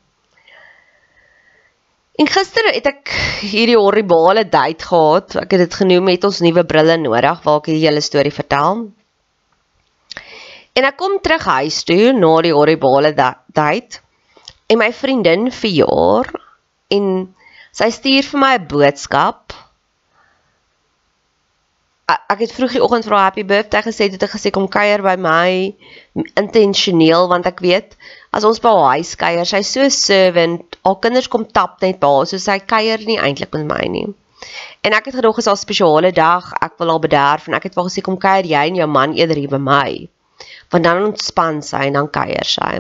En 2.20 2.28
gister 2.28 2.68
het 2.74 2.86
ek 2.86 3.10
hierdie 3.42 3.80
horribale 3.80 4.44
date 4.44 4.86
gehad. 4.86 5.36
Ek 5.36 5.52
het 5.52 5.64
dit 5.64 5.74
genoem 5.74 6.04
met 6.04 6.24
ons 6.24 6.42
nuwe 6.42 6.64
brille 6.64 6.98
nodig 6.98 7.40
waar 7.44 7.58
ek 7.58 7.72
die 7.72 7.80
hele 7.80 8.02
storie 8.02 8.36
vertel. 8.36 8.92
En 10.76 10.84
ek 10.84 10.98
kom 10.98 11.20
terug 11.22 11.46
huis 11.46 11.84
toe 11.84 12.12
na 12.14 12.42
die 12.42 12.54
horribale 12.54 13.14
date. 13.14 14.02
En 14.68 14.78
my 14.78 14.92
vriendin 14.92 15.52
verjaar 15.52 16.30
en 16.96 17.06
sy 17.74 17.90
stuur 17.94 18.28
vir 18.32 18.40
my 18.40 18.54
'n 18.58 18.68
boodskap. 18.70 19.54
Ek 22.14 22.40
het 22.44 22.52
vroeg 22.54 22.74
die 22.76 22.84
oggend 22.84 23.06
vir 23.06 23.16
haar 23.16 23.30
happy 23.30 23.44
birthday 23.48 23.82
gesê 23.82 24.10
het 24.12 24.24
gesê 24.30 24.52
kom 24.52 24.68
kuier 24.68 25.02
by 25.02 25.16
my 25.18 25.74
intentioneel 26.42 27.28
want 27.32 27.46
ek 27.50 27.60
weet 27.66 27.96
as 28.32 28.44
ons 28.44 28.60
by 28.60 28.70
haar 28.70 28.98
huis 28.98 29.16
kuier 29.16 29.46
sy's 29.46 29.72
so 29.74 29.88
servant 29.90 30.78
al 30.84 31.00
kinders 31.06 31.28
kom 31.28 31.46
tap 31.46 31.82
net 31.82 32.00
by 32.04 32.12
haar 32.16 32.28
so 32.28 32.38
sy 32.38 32.60
kuier 32.60 33.00
nie 33.08 33.18
eintlik 33.18 33.54
met 33.54 33.66
my 33.66 33.88
nie. 33.88 34.08
En 34.84 34.94
ek 34.94 35.06
het 35.06 35.16
gedog 35.16 35.38
is 35.38 35.48
'n 35.48 35.56
spesiale 35.56 36.12
dag 36.12 36.54
ek 36.62 36.78
wil 36.78 36.90
haar 36.90 37.06
bederf 37.08 37.48
en 37.48 37.54
ek 37.54 37.64
het 37.64 37.76
wou 37.76 37.86
gesê 37.88 38.02
kom 38.02 38.18
kuier 38.18 38.46
jy 38.46 38.68
en 38.68 38.76
jou 38.76 38.88
man 38.88 39.14
eerder 39.14 39.38
hier 39.38 39.50
by 39.50 39.64
my 39.72 40.10
want 40.72 40.84
dan 40.84 41.04
ontspan 41.06 41.62
sy 41.62 41.88
en 41.88 41.94
dan 41.94 42.10
kuier 42.10 42.46
sy. 42.46 42.74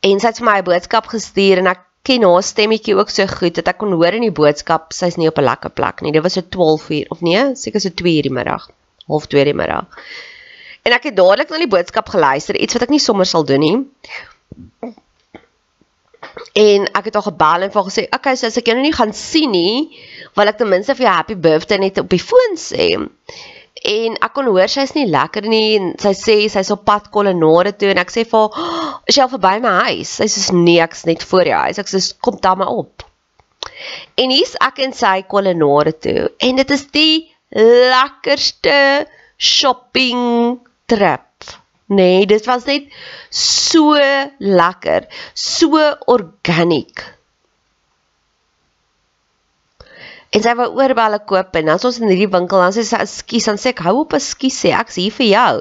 En 0.00 0.20
sy 0.20 0.26
het 0.26 0.38
vir 0.38 0.46
my 0.46 0.58
'n 0.58 0.64
boodskap 0.64 1.06
gestuur 1.06 1.58
en 1.58 1.66
ek 1.66 1.87
ken 2.02 2.22
haar 2.22 2.42
stemmetjie 2.42 2.96
ook 2.96 3.10
so 3.10 3.26
goed 3.26 3.54
dat 3.58 3.68
ek 3.68 3.78
kon 3.82 3.92
hoor 3.92 4.16
in 4.16 4.24
die 4.26 4.34
boodskap 4.34 4.92
sy's 4.96 5.16
nie 5.16 5.28
op 5.28 5.38
'n 5.38 5.44
lekker 5.44 5.70
plek 5.70 6.00
nie. 6.02 6.12
Dit 6.12 6.22
was 6.22 6.32
so 6.32 6.42
12 6.42 6.90
uur 6.90 7.06
of 7.10 7.20
nee, 7.20 7.54
seker 7.54 7.80
so 7.80 7.90
2 7.90 8.16
uur 8.16 8.28
die 8.28 8.36
middag, 8.38 8.70
half 9.06 9.26
2 9.26 9.44
die 9.44 9.54
middag. 9.54 9.84
En 10.82 10.92
ek 10.92 11.10
het 11.10 11.16
dadelik 11.16 11.50
na 11.50 11.58
die 11.58 11.68
boodskap 11.68 12.08
geluister, 12.08 12.56
iets 12.56 12.72
wat 12.72 12.82
ek 12.82 12.94
nie 12.94 13.02
sommer 13.02 13.26
sal 13.26 13.44
doen 13.44 13.60
nie. 13.60 13.76
En 16.52 16.88
ek 16.96 17.04
het 17.04 17.14
haar 17.14 17.28
gebel 17.28 17.66
en 17.66 17.70
vir 17.70 17.84
gesê, 17.84 18.02
"Oké, 18.06 18.16
okay, 18.16 18.36
so 18.36 18.46
as 18.46 18.56
ek 18.56 18.66
jou 18.66 18.74
nou 18.74 18.84
nie 18.86 18.96
gaan 18.96 19.12
sien 19.12 19.50
nie, 19.50 19.98
wil 20.34 20.46
ek 20.46 20.58
ten 20.58 20.68
minste 20.68 20.94
vir 20.94 21.06
jou 21.06 21.14
happy 21.14 21.34
birthday 21.34 21.78
net 21.78 21.98
op 21.98 22.08
die 22.08 22.22
foon 22.22 22.56
sê." 22.56 23.08
En 23.86 24.16
ek 24.24 24.34
kon 24.34 24.48
hoor 24.50 24.70
sy's 24.70 24.94
nie 24.96 25.06
lekker 25.10 25.46
nie 25.48 25.76
en 25.78 25.92
sy 26.02 26.12
sê 26.16 26.36
sy's 26.50 26.70
op 26.74 26.84
pad 26.88 27.10
kolonade 27.14 27.74
toe 27.78 27.92
en 27.92 28.00
ek 28.02 28.12
sê 28.12 28.24
vir 28.28 28.40
haar 28.40 28.62
oh, 28.64 28.94
is 29.08 29.18
jy 29.18 29.24
al 29.24 29.32
verby 29.32 29.54
my 29.64 29.74
huis? 29.88 30.14
Sy 30.18 30.28
sê 30.32 30.56
nee 30.56 30.82
ek's 30.82 31.04
net 31.08 31.24
voor 31.30 31.50
jou 31.50 31.60
huis. 31.66 31.80
Ek 31.80 31.90
sê 31.90 32.02
kom 32.24 32.38
dan 32.42 32.60
maar 32.60 32.74
op. 32.74 33.04
En 34.18 34.34
hier's 34.34 34.56
ek 34.64 34.82
en 34.84 34.94
sy 34.96 35.22
kolonade 35.30 35.94
toe 36.02 36.28
en 36.48 36.62
dit 36.62 36.74
is 36.74 36.86
die 36.94 37.14
lekkerste 37.54 38.80
shopping 39.38 40.58
trip. 40.90 41.24
Nee 41.88 42.26
dit 42.28 42.50
was 42.50 42.66
net 42.68 42.90
so 43.30 43.94
lekker 44.38 45.06
so 45.34 45.80
organiek 46.10 47.06
En 50.36 50.42
sy 50.44 50.52
wou 50.58 50.66
oorbelle 50.76 51.18
koop 51.30 51.54
en 51.56 51.70
dan 51.70 51.84
ons 51.88 51.98
in 52.02 52.10
hierdie 52.10 52.28
winkel 52.32 52.60
dan 52.60 52.74
sê 52.76 52.82
sy 52.84 52.98
ekskuus 53.00 53.46
dan 53.48 53.60
sê 53.60 53.70
ek 53.72 53.80
hou 53.86 53.94
op 54.02 54.16
ekskuus 54.18 54.58
sê 54.64 54.74
ek's 54.76 54.98
hier 55.00 55.14
vir 55.18 55.28
jou. 55.30 55.54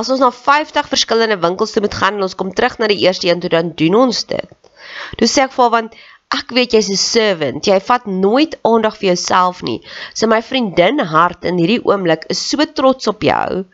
As 0.00 0.08
ons 0.14 0.22
na 0.24 0.30
50 0.32 0.88
verskillende 0.88 1.36
winkels 1.42 1.74
toe 1.74 1.82
moet 1.84 1.98
gaan 2.00 2.16
en 2.16 2.24
ons 2.28 2.38
kom 2.38 2.54
terug 2.56 2.78
na 2.80 2.88
die 2.88 3.02
eerste 3.02 3.28
een 3.28 3.42
toe 3.44 3.50
dan 3.52 3.74
doen 3.82 3.98
ons 4.06 4.22
dit. 4.30 4.72
Toe 5.20 5.28
sê 5.28 5.44
ek 5.44 5.52
vir 5.58 5.74
want 5.76 5.98
ek 6.38 6.56
weet 6.56 6.78
jy's 6.78 6.88
'n 6.94 7.02
servant. 7.02 7.66
Jy 7.66 7.78
vat 7.90 8.06
nooit 8.06 8.56
aandag 8.72 8.96
vir 8.96 9.10
jouself 9.12 9.62
nie. 9.68 9.80
So 10.14 10.26
my 10.32 10.40
vriendin 10.40 11.04
hart 11.12 11.44
in 11.44 11.60
hierdie 11.60 11.84
oomblik 11.84 12.24
is 12.32 12.40
so 12.40 12.64
trots 12.64 13.10
op 13.12 13.20
jou 13.20 13.64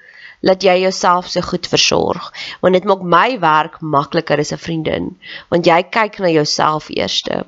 dat 0.43 0.63
jy 0.63 0.81
jouself 0.83 1.31
so 1.31 1.41
goed 1.41 1.67
versorg. 1.71 2.33
Want 2.63 2.75
dit 2.75 2.85
maak 2.85 3.03
my 3.03 3.39
werk 3.39 3.81
makliker 3.81 4.41
as 4.41 4.53
'n 4.53 4.59
vriendin, 4.59 5.17
want 5.51 5.67
jy 5.67 5.83
kyk 5.83 6.19
na 6.19 6.29
jouself 6.29 6.91
eerste 6.91 7.45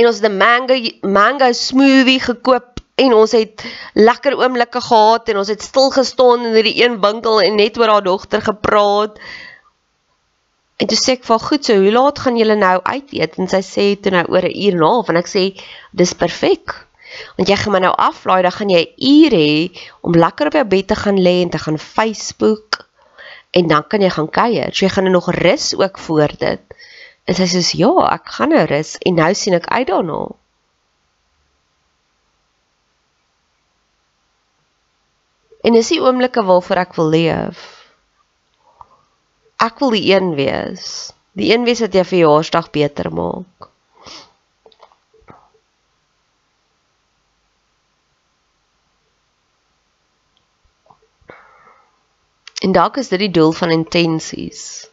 en 0.00 0.08
ons 0.08 0.20
het 0.20 0.30
'n 0.30 0.36
mango 0.40 0.76
mango 1.02 1.52
smoothie 1.52 2.20
gekoop 2.20 2.80
en 3.00 3.14
ons 3.16 3.32
het 3.32 3.64
lekker 3.94 4.36
oomblikke 4.36 4.80
gehad 4.80 5.28
en 5.28 5.40
ons 5.42 5.48
het 5.48 5.62
stil 5.62 5.90
gestaan 5.90 6.46
in 6.48 6.56
hierdie 6.56 6.82
een 6.82 7.00
winkel 7.00 7.40
en 7.40 7.56
net 7.56 7.78
oor 7.78 7.88
haar 7.94 8.04
dogter 8.04 8.42
gepraat. 8.44 9.18
En 10.80 10.88
toe 10.88 10.96
sê 10.96 11.16
ek 11.18 11.24
vir 11.28 11.40
goed, 11.44 11.64
so 11.64 11.76
hoe 11.76 11.92
laat 11.92 12.18
gaan 12.18 12.36
julle 12.40 12.56
nou 12.56 12.76
uit 12.82 13.12
eet? 13.12 13.36
En 13.36 13.48
sy 13.48 13.60
sê 13.64 13.86
toe 14.00 14.12
nou 14.12 14.24
oor 14.32 14.44
'n 14.48 14.56
uur 14.64 14.76
en 14.76 14.80
'n 14.80 14.88
half 14.92 15.08
en 15.08 15.16
ek 15.16 15.28
sê 15.28 15.44
dis 15.92 16.12
perfek. 16.12 16.76
Want 17.36 17.48
jy 17.48 17.56
gaan 17.56 17.72
my 17.72 17.80
nou 17.80 17.94
aflaai, 17.96 18.42
dan 18.42 18.52
gaan 18.52 18.70
jy 18.70 18.82
'n 18.84 18.94
uur 19.14 19.32
hê 19.32 19.52
om 20.00 20.12
lekker 20.14 20.46
op 20.46 20.52
jou 20.52 20.64
bed 20.64 20.86
te 20.88 20.94
gaan 20.94 21.18
lê 21.18 21.42
en 21.42 21.50
te 21.50 21.58
gaan 21.58 21.78
Facebook 21.78 22.88
en 23.50 23.66
dan 23.66 23.86
kan 23.88 24.00
jy 24.00 24.10
gaan 24.10 24.30
kuier. 24.30 24.72
So 24.72 24.84
jy 24.86 24.90
gaan 24.90 25.10
nog 25.10 25.30
rus 25.30 25.76
ook 25.76 25.98
voor 25.98 26.30
dit. 26.38 26.60
En 27.30 27.36
sy 27.38 27.46
sê 27.46 27.62
ja, 27.78 27.90
ek 28.10 28.32
gaan 28.34 28.50
nou 28.50 28.62
rus 28.66 28.96
en 29.06 29.20
nou 29.20 29.30
sien 29.38 29.54
ek 29.54 29.68
uit 29.70 29.86
daarna. 29.86 30.22
En 35.62 35.76
dis 35.76 35.92
die 35.92 36.00
oomblikke 36.02 36.42
waarvoor 36.48 36.82
ek 36.82 36.96
wil 36.98 37.12
leef. 37.14 37.62
Ek 39.62 39.78
wil 39.78 39.94
die 39.94 40.06
een 40.10 40.32
wees. 40.34 40.86
Die 41.38 41.52
een 41.52 41.68
wees 41.68 41.84
wat 41.84 41.94
jou 41.94 42.02
verjaarsdag 42.08 42.70
beter 42.74 43.12
maak. 43.14 43.68
En 52.60 52.74
dalk 52.74 52.98
is 53.00 53.08
dit 53.12 53.28
die 53.28 53.34
doel 53.36 53.52
van 53.56 53.70
intensies. 53.72 54.90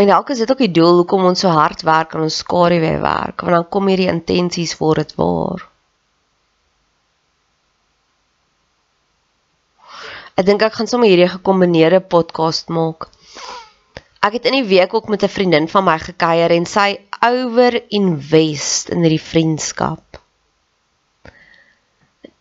En 0.00 0.08
dalk 0.08 0.30
is 0.32 0.38
dit 0.40 0.50
ook 0.50 0.62
die 0.62 0.72
doel 0.72 1.02
hoekom 1.02 1.26
ons 1.28 1.42
so 1.44 1.50
hard 1.52 1.82
werk 1.84 2.14
aan 2.16 2.24
ons 2.24 2.38
skaduwee 2.40 3.00
werk, 3.02 3.42
want 3.44 3.52
dan 3.52 3.68
kom 3.68 3.90
hierdie 3.90 4.08
intensies 4.08 4.72
voor 4.78 5.02
dit 5.02 5.10
waar. 5.18 5.66
Ek 10.40 10.46
dink 10.48 10.64
ek 10.64 10.78
gaan 10.78 10.88
sommer 10.88 11.10
hierdie 11.12 11.28
gekombineerde 11.28 12.00
podcast 12.00 12.72
maak. 12.72 13.10
Ek 14.24 14.38
het 14.38 14.48
in 14.48 14.56
die 14.56 14.68
week 14.70 14.94
ook 14.96 15.12
met 15.12 15.24
'n 15.24 15.34
vriendin 15.36 15.68
van 15.68 15.84
my 15.84 15.98
gekuier 15.98 16.50
en 16.56 16.66
sy 16.66 16.88
over 17.20 17.76
invest 17.92 18.88
in 18.88 19.04
hierdie 19.04 19.26
vriendskap. 19.26 20.20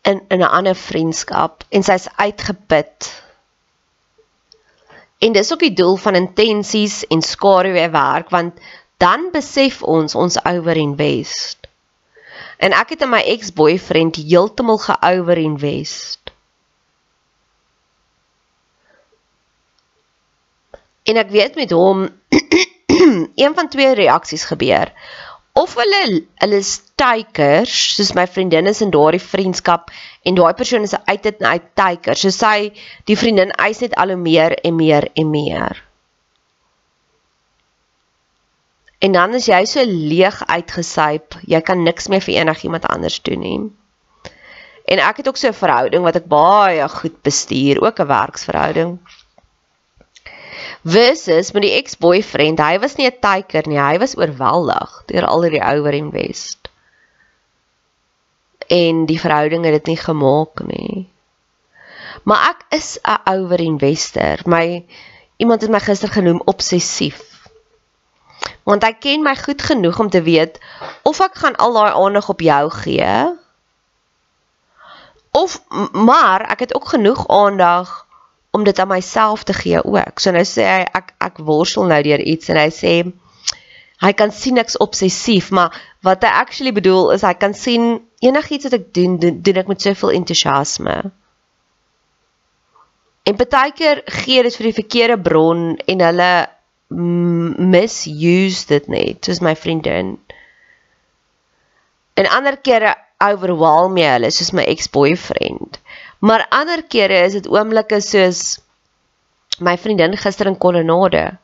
In 0.08 0.24
in 0.30 0.40
'n 0.40 0.54
ander 0.60 0.76
vriendskap 0.76 1.64
en 1.70 1.84
sy's 1.84 2.08
uitgeput 2.16 3.12
En 5.20 5.32
dis 5.36 5.52
ook 5.52 5.60
die 5.60 5.74
doel 5.74 5.96
van 5.96 6.16
intensies 6.16 7.02
en 7.08 7.22
skaduwee 7.22 7.90
werk 7.90 8.30
want 8.30 8.60
dan 8.98 9.30
besef 9.32 9.82
ons 9.84 10.16
ons 10.16 10.44
overinvest. 10.46 11.68
En 12.58 12.76
ek 12.76 12.96
het 12.96 13.04
in 13.04 13.12
my 13.12 13.22
ex-boyfriend 13.24 14.16
heeltemal 14.20 14.80
geoverinvest. 14.84 16.32
En 21.04 21.20
ek 21.20 21.32
weet 21.36 21.56
met 21.56 21.72
hom 21.72 22.08
een 23.44 23.56
van 23.56 23.70
twee 23.70 23.94
reaksies 23.96 24.44
gebeur 24.44 24.92
of 25.60 25.76
hulle 25.80 26.02
hulle 26.42 26.60
is 26.64 26.72
takers 27.02 27.74
soos 27.96 28.14
my 28.18 28.26
vriendin 28.36 28.70
is 28.72 28.82
in 28.86 28.94
daardie 28.96 29.24
vriendskap 29.24 29.92
en 30.30 30.38
daai 30.40 30.54
persoon 30.62 30.88
is 30.88 30.96
uit 31.12 31.24
dit 31.28 31.44
uit 31.44 31.68
taker 31.82 32.20
so 32.22 32.32
sy 32.36 32.72
die 33.12 33.18
vriendin 33.20 33.52
eis 33.68 33.84
net 33.84 33.98
al 34.04 34.14
hoe 34.14 34.22
meer 34.24 34.56
en 34.64 34.76
meer 34.80 35.10
en 35.24 35.30
meer. 35.34 35.84
En 39.00 39.16
dan 39.16 39.36
is 39.36 39.48
jy 39.48 39.62
so 39.72 39.84
leeg 39.88 40.40
uitgesyp 40.48 41.40
jy 41.48 41.62
kan 41.72 41.84
niks 41.88 42.10
meer 42.12 42.24
vir 42.24 42.42
enigiemand 42.42 42.88
anders 42.92 43.20
doen 43.28 43.44
nie. 43.44 43.60
En 44.90 45.00
ek 45.06 45.22
het 45.22 45.28
ook 45.30 45.38
so 45.38 45.48
'n 45.52 45.62
verhouding 45.62 46.04
wat 46.04 46.16
ek 46.20 46.28
baie 46.28 46.88
goed 46.90 47.22
bestuur 47.24 47.82
ook 47.84 48.00
'n 48.00 48.12
werksverhouding 48.12 49.00
versus 50.84 51.52
met 51.52 51.66
die 51.66 51.76
ex-boyfriend, 51.76 52.60
hy 52.60 52.80
was 52.80 52.96
nie 52.96 53.08
'n 53.08 53.20
taker 53.20 53.68
nie, 53.68 53.80
hy 53.80 53.98
was 54.00 54.18
oorweldig 54.18 55.04
deur 55.08 55.26
al 55.26 55.42
die 55.42 55.62
ouer 55.62 55.94
invest. 55.94 56.70
En 58.68 59.06
die 59.06 59.20
verhouding 59.20 59.66
het 59.66 59.74
dit 59.74 59.86
nie 59.86 59.98
gemaak 59.98 60.62
nie. 60.64 61.10
Maar 62.24 62.50
ek 62.50 62.66
is 62.70 63.00
'n 63.04 63.22
ouer 63.26 63.60
investor. 63.60 64.40
My 64.46 64.86
iemand 65.38 65.62
het 65.62 65.72
my 65.72 65.80
gister 65.80 66.10
genoem 66.10 66.42
obsessief. 66.46 67.48
Want 68.64 68.84
hy 68.84 68.94
ken 68.94 69.24
my 69.24 69.36
goed 69.36 69.62
genoeg 69.62 70.00
om 70.00 70.10
te 70.10 70.22
weet 70.22 70.60
of 71.04 71.20
ek 71.20 71.36
gaan 71.36 71.56
al 71.56 71.74
daai 71.74 71.92
aandag 71.92 72.30
op 72.30 72.40
jou 72.40 72.70
gee 72.70 73.40
of 75.32 75.62
maar 75.92 76.42
ek 76.42 76.60
het 76.60 76.76
ook 76.76 76.88
genoeg 76.88 77.28
aandag 77.28 78.06
om 78.52 78.64
dit 78.64 78.80
aan 78.80 78.88
myself 78.88 79.44
te 79.44 79.54
gee 79.54 79.84
ook. 79.84 80.20
So 80.20 80.32
nou 80.32 80.46
sê 80.46 80.66
hy 80.66 80.84
ek 81.00 81.14
ek 81.22 81.42
worstel 81.46 81.90
nou 81.90 82.02
deur 82.06 82.22
iets 82.22 82.50
en 82.50 82.60
hy 82.60 82.70
sê 82.74 82.94
hy 84.00 84.12
kan 84.16 84.32
sien 84.32 84.58
ek's 84.58 84.80
obsessief, 84.80 85.52
maar 85.52 85.76
wat 86.08 86.24
hy 86.24 86.32
actually 86.42 86.72
bedoel 86.72 87.12
is 87.18 87.26
hy 87.28 87.34
kan 87.36 87.54
sien 87.54 88.00
enigiets 88.24 88.70
wat 88.70 88.78
ek 88.80 88.94
doen, 88.96 89.18
doen, 89.20 89.42
doen 89.44 89.60
ek 89.62 89.72
met 89.72 89.84
soveel 89.84 90.16
entoesiasme. 90.22 90.96
En 93.28 93.38
baie 93.38 93.74
keer 93.76 94.02
gee 94.24 94.44
dit 94.44 94.56
vir 94.56 94.70
die 94.70 94.78
verkeerde 94.80 95.20
bron 95.22 95.76
en 95.86 96.06
hulle 96.08 96.32
misuse 96.90 98.66
dit 98.72 98.88
net, 98.90 99.20
soos 99.26 99.44
my 99.46 99.54
vriendin. 99.56 100.16
En 102.18 102.32
ander 102.34 102.58
kere 102.58 102.96
overwhelm 103.22 104.00
jy 104.00 104.08
hulle 104.16 104.32
soos 104.34 104.54
my 104.56 104.66
ex-boyfriend. 104.72 105.78
Maar 106.20 106.46
ander 106.50 106.84
kere 106.84 107.22
is 107.28 107.38
dit 107.38 107.48
oomblikke 107.48 108.02
soos 108.04 108.60
my 109.64 109.78
vriendin 109.78 110.18
gister 110.20 110.50
in 110.52 110.58
Kolonade. 110.58 111.38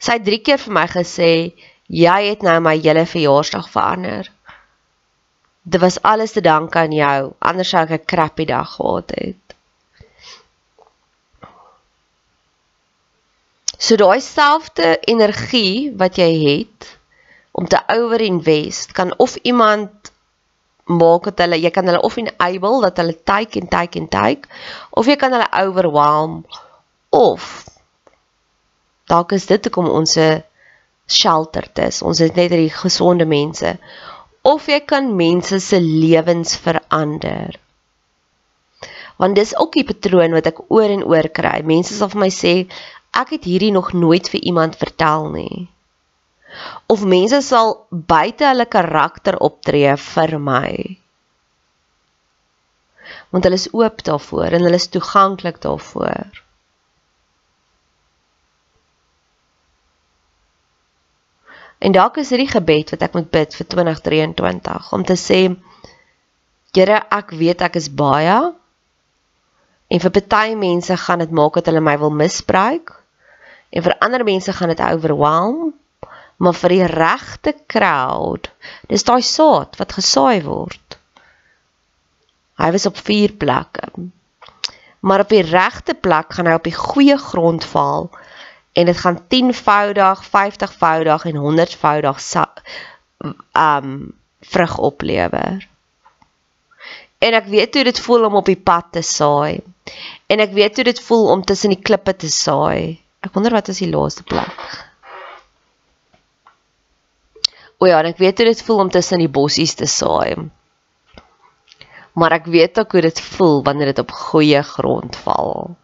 Sy 0.00 0.18
het 0.18 0.24
3 0.24 0.40
keer 0.44 0.60
vir 0.60 0.72
my 0.72 0.86
gesê, 0.88 1.52
"Jy 1.88 2.20
het 2.28 2.42
nou 2.42 2.60
my 2.60 2.76
hele 2.78 3.06
verjaarsdag 3.06 3.68
verander." 3.70 4.32
Dit 5.62 5.80
was 5.80 6.02
alles 6.02 6.32
te 6.32 6.40
danke 6.40 6.78
aan 6.78 6.92
jou, 6.92 7.32
anders 7.38 7.68
sou 7.68 7.82
ek 7.82 7.90
'n 7.90 8.04
crappy 8.06 8.44
dag 8.44 8.70
gehad 8.76 9.10
het. 9.10 9.46
So 13.78 13.96
daai 13.96 14.20
selfde 14.20 14.98
energie 15.00 15.92
wat 15.96 16.16
jy 16.16 16.32
het 16.44 16.98
om 17.52 17.68
te 17.68 17.80
overinvest 17.86 18.92
kan 18.92 19.14
of 19.18 19.36
iemand 19.42 20.12
maak 20.86 21.24
dat 21.30 21.42
hulle 21.42 21.58
jy 21.58 21.70
kan 21.74 21.86
hulle 21.88 22.00
of 22.06 22.16
enable 22.16 22.80
dat 22.84 22.96
hulle 23.02 23.16
take 23.26 23.60
en 23.60 23.68
take 23.68 23.98
en 23.98 24.08
take 24.08 24.48
of 24.90 25.06
jy 25.10 25.16
kan 25.18 25.34
hulle 25.34 25.48
overwhelm 25.62 26.44
of 27.10 27.64
dalk 29.10 29.34
is 29.34 29.46
dit 29.50 29.66
hoekom 29.66 29.90
ons 29.90 30.16
'n 30.16 30.42
shelter 31.06 31.66
is. 31.86 32.02
Ons 32.02 32.20
is 32.20 32.34
net 32.34 32.50
hierdie 32.50 32.70
gesonde 32.70 33.24
mense. 33.24 33.78
Of 34.42 34.66
jy 34.66 34.80
kan 34.80 35.14
mense 35.16 35.60
se 35.60 35.78
lewens 35.80 36.56
verander. 36.56 37.58
Want 39.16 39.34
dis 39.34 39.56
ook 39.56 39.76
'n 39.76 39.86
patroon 39.86 40.32
wat 40.32 40.46
ek 40.46 40.58
oor 40.68 40.90
en 40.90 41.04
oor 41.04 41.28
kry. 41.28 41.62
Mense 41.62 41.94
sal 41.94 42.08
vir 42.08 42.20
my 42.20 42.30
sê 42.30 42.66
ek 43.14 43.30
het 43.30 43.44
hierdie 43.44 43.72
nog 43.72 43.92
nooit 43.92 44.28
vir 44.28 44.40
iemand 44.40 44.76
vertel 44.76 45.30
nie 45.30 45.68
of 46.92 47.04
mense 47.04 47.40
sal 47.42 47.74
buite 47.90 48.46
hulle 48.46 48.66
karakter 48.70 49.38
optree 49.48 49.96
vir 50.06 50.38
my. 50.38 50.72
Want 53.30 53.46
hulle 53.46 53.60
is 53.60 53.70
oop 53.74 54.02
daarvoor 54.06 54.56
en 54.56 54.66
hulle 54.66 54.80
is 54.80 54.90
toeganklik 54.92 55.60
daarvoor. 55.62 56.42
En 61.78 61.92
dalk 61.92 62.16
is 62.16 62.30
hierdie 62.32 62.50
gebed 62.50 62.94
wat 62.94 63.02
ek 63.04 63.16
moet 63.18 63.28
bid 63.30 63.54
vir 63.54 63.66
2023 63.74 64.92
om 64.96 65.04
te 65.04 65.18
sê 65.20 65.40
Here, 66.76 66.98
ek 67.08 67.30
weet 67.32 67.62
ek 67.64 67.78
is 67.80 67.86
baie 67.88 68.36
en 69.88 70.00
vir 70.02 70.12
party 70.12 70.56
mense 70.60 70.96
gaan 71.00 71.22
dit 71.22 71.30
maak 71.32 71.54
dat 71.56 71.70
hulle 71.70 71.80
my 71.80 71.94
wil 72.02 72.12
misbruik 72.12 72.92
en 73.72 73.84
vir 73.86 73.94
ander 74.04 74.24
mense 74.28 74.52
gaan 74.52 74.72
dit 74.74 74.82
overwhelm 74.84 75.72
maar 76.36 76.54
vir 76.54 76.74
die 76.74 76.86
regte 76.90 77.54
crowd. 77.70 78.50
Dis 78.90 79.06
daai 79.08 79.22
saad 79.24 79.76
wat 79.80 79.96
gesaai 79.96 80.42
word. 80.44 80.98
Hy 82.60 82.70
was 82.72 82.86
op 82.88 83.00
vier 83.04 83.32
plekke. 83.36 83.88
Maar 85.06 85.24
op 85.24 85.32
die 85.32 85.44
regte 85.44 85.94
plek 85.94 86.34
gaan 86.34 86.48
hy 86.48 86.56
op 86.58 86.66
die 86.66 86.76
goeie 86.76 87.16
grond 87.20 87.64
val 87.64 88.10
en 88.76 88.88
dit 88.88 88.98
gaan 88.98 89.20
10voudig, 89.32 90.22
50voudig 90.32 91.24
en 91.30 91.40
100voudig 91.40 92.20
um 93.56 93.94
vrug 94.40 94.78
oplewer. 94.78 95.68
En 97.18 97.32
ek 97.32 97.48
weet 97.48 97.74
hoe 97.74 97.84
dit 97.88 98.00
voel 98.00 98.26
om 98.28 98.36
op 98.36 98.44
die 98.46 98.60
pad 98.60 98.92
te 98.92 99.02
saai. 99.02 99.62
En 100.28 100.42
ek 100.44 100.52
weet 100.52 100.76
hoe 100.76 100.84
dit 100.84 101.00
voel 101.00 101.30
om 101.32 101.44
tussen 101.44 101.72
die 101.72 101.80
klippe 101.80 102.16
te 102.16 102.28
saai. 102.30 103.00
Ek 103.24 103.32
wonder 103.32 103.56
wat 103.56 103.72
is 103.72 103.80
die 103.80 103.90
laaste 103.90 104.22
plek? 104.28 104.52
O 107.78 107.86
ja, 107.88 108.00
ek 108.08 108.20
weet 108.22 108.38
hoe 108.40 108.46
dit 108.48 108.62
voel 108.64 108.78
om 108.86 108.90
tussen 108.92 109.20
die 109.20 109.32
bossies 109.32 109.74
te 109.76 109.86
saai. 109.86 110.48
Maar 112.16 112.38
ek 112.38 112.46
weet 112.48 112.78
ook 112.80 112.92
hoe 112.96 113.02
dit 113.04 113.20
voel 113.20 113.58
wanneer 113.64 113.92
dit 113.92 113.98
op 114.00 114.14
goeie 114.16 114.62
grond 114.64 115.16
val. 115.26 115.76